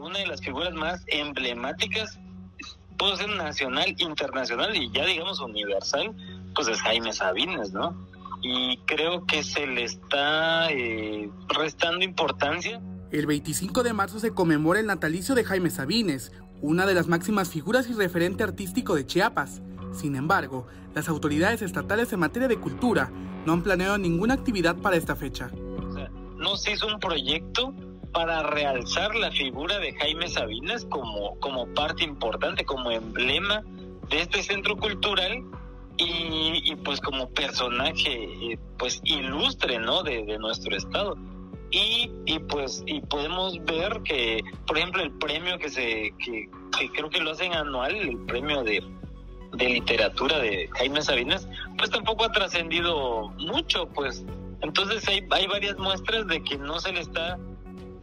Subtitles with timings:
[0.00, 2.18] una de las figuras más emblemáticas,
[2.98, 6.14] puede ser nacional, internacional y ya digamos universal,
[6.54, 8.06] pues es Jaime Sabines, ¿no?
[8.42, 12.80] Y creo que se le está eh, restando importancia.
[13.10, 17.50] El 25 de marzo se conmemora el natalicio de Jaime Sabines, una de las máximas
[17.50, 19.62] figuras y referente artístico de Chiapas.
[19.92, 23.10] Sin embargo, las autoridades estatales en materia de cultura
[23.46, 25.50] no han planeado ninguna actividad para esta fecha.
[25.88, 27.74] O sea, no se hizo un proyecto
[28.12, 33.62] para realzar la figura de Jaime Sabines como, como parte importante, como emblema
[34.08, 35.44] de este centro cultural
[35.98, 40.02] y, pues como personaje eh, pues ilustre ¿no?
[40.02, 41.16] de, nuestro estado.
[41.70, 46.48] Y, y, pues y podemos ver que por ejemplo el premio que se que,
[46.94, 48.82] creo que lo hacen anual el premio de,
[49.52, 51.46] de literatura de Jaime Sabines
[51.76, 54.24] pues tampoco ha trascendido mucho pues
[54.62, 57.38] entonces hay, hay varias muestras de que no se le está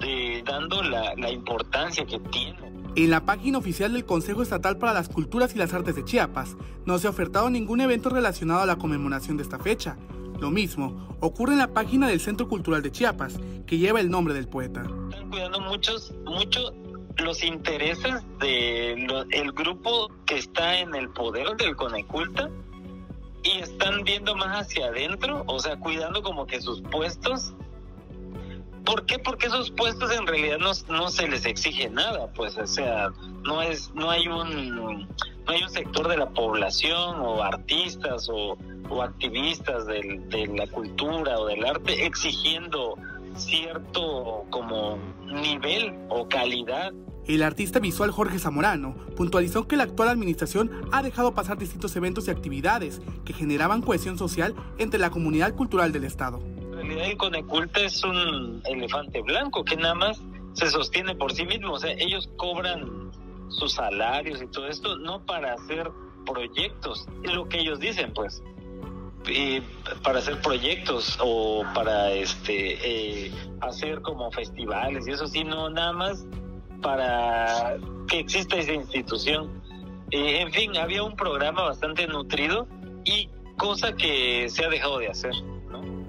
[0.01, 4.93] eh, dando la, la importancia que tiene en la página oficial del Consejo Estatal para
[4.93, 8.65] las Culturas y las Artes de Chiapas no se ha ofertado ningún evento relacionado a
[8.65, 9.97] la conmemoración de esta fecha.
[10.39, 13.37] Lo mismo ocurre en la página del Centro Cultural de Chiapas,
[13.67, 14.83] que lleva el nombre del poeta.
[15.09, 16.73] Están cuidando muchos, mucho
[17.17, 22.49] los intereses del grupo que está en el poder del Coneculta
[23.43, 27.53] y están viendo más hacia adentro, o sea, cuidando como que sus puestos
[28.85, 29.19] ¿Por qué?
[29.19, 33.09] Porque esos puestos en realidad no, no se les exige nada, pues, o sea,
[33.43, 35.07] no es, no hay un, no
[35.47, 38.57] hay un sector de la población o artistas o,
[38.89, 42.95] o activistas de la cultura o del arte exigiendo
[43.35, 46.93] cierto como nivel o calidad
[47.27, 52.27] el artista visual Jorge Zamorano puntualizó que la actual administración ha dejado pasar distintos eventos
[52.27, 56.39] y actividades que generaban cohesión social entre la comunidad cultural del Estado
[56.95, 60.21] realidad Coneculta es un elefante blanco que nada más
[60.53, 61.73] se sostiene por sí mismo.
[61.73, 63.11] O sea, ellos cobran
[63.49, 65.89] sus salarios y todo esto no para hacer
[66.25, 68.41] proyectos, es lo que ellos dicen, pues.
[70.03, 73.31] para hacer proyectos o para este eh,
[73.61, 76.25] hacer como festivales y eso sino nada más
[76.81, 77.77] para
[78.07, 79.63] que exista esa institución
[80.11, 82.67] eh, en fin había un programa bastante nutrido
[83.03, 85.33] y cosa que se ha dejado de hacer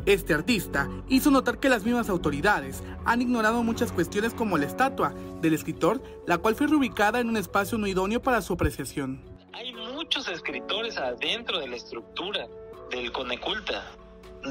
[0.06, 5.12] este artista hizo notar que las mismas autoridades han ignorado muchas cuestiones como la estatua
[5.40, 9.20] del escritor, la cual fue reubicada en un espacio no idóneo para su apreciación.
[9.52, 12.46] Hay muchos escritores adentro de la estructura
[12.90, 13.90] del Coneculta.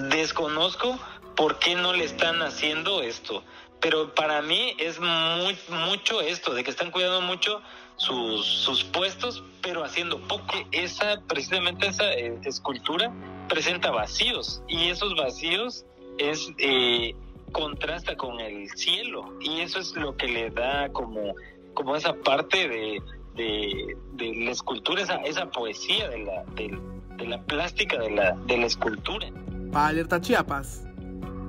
[0.09, 0.99] Desconozco
[1.37, 3.43] por qué no le están haciendo esto,
[3.85, 5.55] pero para mí es muy,
[5.87, 7.61] mucho esto, de que están cuidando mucho
[7.97, 10.55] sus, sus puestos, pero haciendo poco.
[10.71, 13.13] Esa, precisamente esa eh, escultura
[13.47, 15.85] presenta vacíos y esos vacíos
[16.17, 17.13] es eh,
[17.51, 21.35] contrasta con el cielo y eso es lo que le da como,
[21.75, 22.99] como esa parte de,
[23.35, 28.65] de, la escultura, esa, esa poesía de la, de, la plástica de la, de la
[28.65, 29.27] escultura.
[29.71, 30.87] Para Alerta Chiapas,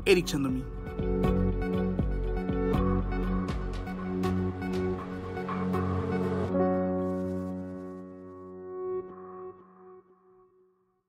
[0.04, 0.62] Eric Chandomí.